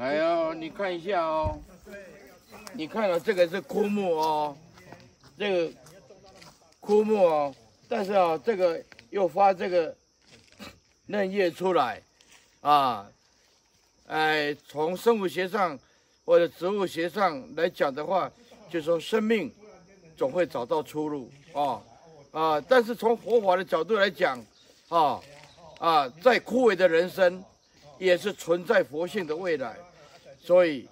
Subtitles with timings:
[0.00, 1.60] 来哦，你看一下哦，
[2.72, 4.56] 你看了这个是枯木哦，
[5.36, 5.72] 这个
[6.80, 7.54] 枯木哦，
[7.86, 9.94] 但是啊，这个又发这个
[11.04, 12.00] 嫩叶出来。
[12.62, 13.06] 啊，
[14.06, 15.78] 哎，从生物学上
[16.24, 18.32] 或者植物学上来讲的话，
[18.70, 19.52] 就说生命
[20.16, 21.30] 总会找到出路。
[21.52, 21.82] 啊
[22.32, 24.42] 啊，但是从佛法的角度来讲
[24.88, 25.20] 啊。
[25.78, 27.44] 啊，再枯萎的人生，
[27.98, 29.76] 也是存在佛性的未来，
[30.42, 30.88] 所以，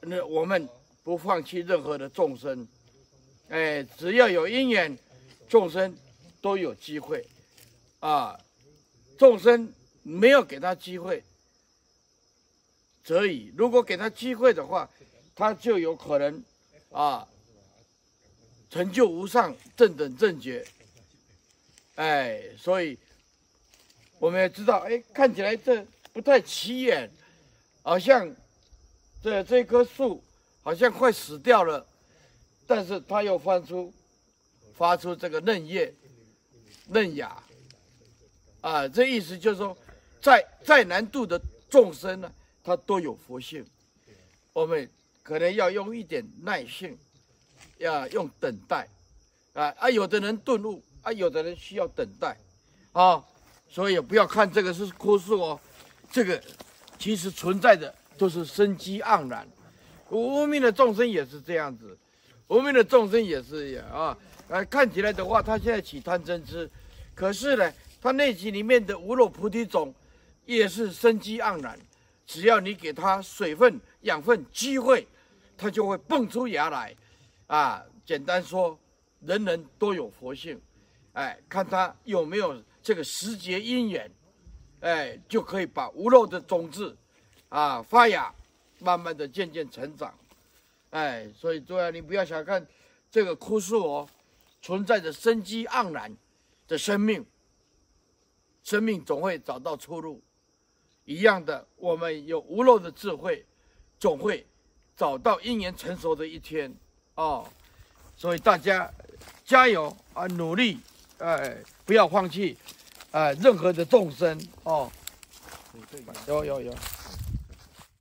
[0.00, 0.68] 那我们
[1.02, 2.66] 不放弃任何的众生，
[3.48, 4.98] 哎，只要有因缘，
[5.48, 5.96] 众生
[6.40, 7.26] 都有机会，
[8.00, 8.38] 啊，
[9.16, 11.22] 众生没有给他机会，
[13.04, 14.90] 则已；如果给他机会的话，
[15.34, 16.44] 他就有可能，
[16.90, 17.26] 啊，
[18.68, 20.66] 成就无上正等正觉，
[21.94, 22.98] 哎，所以。
[24.20, 27.08] 我们也知道，哎，看起来这不太起眼，
[27.82, 28.34] 好像
[29.22, 30.22] 这这棵树
[30.62, 31.84] 好像快死掉了，
[32.66, 33.92] 但是它又发出
[34.76, 35.92] 发出这个嫩叶、
[36.88, 37.42] 嫩芽，
[38.60, 39.76] 啊，这意思就是说，
[40.20, 43.66] 再再难度的众生呢，它都有佛性。
[44.52, 44.88] 我们
[45.22, 46.96] 可能要用一点耐性，
[47.78, 48.88] 要用等待，
[49.52, 52.36] 啊啊，有的人顿悟，啊，有的人需要等待，
[52.92, 53.24] 啊。
[53.70, 55.60] 所以不要看这个是枯树哦，
[56.10, 56.42] 这个
[56.98, 59.48] 其实存在的都是生机盎然。
[60.10, 61.96] 无明的众生也是这样子，
[62.48, 64.18] 无明的众生也是一样啊。
[64.48, 66.68] 呃，看起来的话，他现在起贪嗔痴，
[67.14, 69.94] 可是呢，他内心里面的无漏菩提种
[70.44, 71.78] 也是生机盎然。
[72.26, 75.06] 只要你给他水分、养分、机会，
[75.56, 76.94] 他就会蹦出芽来。
[77.46, 78.78] 啊，简单说，
[79.20, 80.60] 人人都有佛性，
[81.12, 82.60] 哎，看他有没有。
[82.80, 84.10] 这个时节因缘，
[84.80, 86.96] 哎，就可以把无漏的种子
[87.48, 88.32] 啊发芽，
[88.78, 90.14] 慢慢的渐渐成长，
[90.90, 92.66] 哎，所以诸位你不要小看
[93.10, 94.08] 这个枯树哦，
[94.60, 96.14] 存在着生机盎然
[96.66, 97.24] 的生命，
[98.62, 100.22] 生命总会找到出路。
[101.04, 103.46] 一样的，我们有无漏的智慧，
[103.98, 104.46] 总会
[104.94, 106.70] 找到因缘成熟的一天
[107.14, 107.48] 哦。
[108.14, 108.92] 所以大家
[109.44, 110.78] 加油啊，努力，
[111.16, 112.58] 哎，不要放弃。
[113.10, 114.92] 哎，任何的众生哦，
[116.26, 116.74] 有有有。